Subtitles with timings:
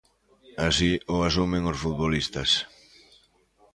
[0.67, 2.49] Así o asumen os futbolistas.